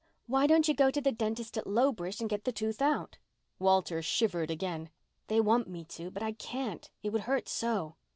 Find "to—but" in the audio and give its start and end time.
5.85-6.23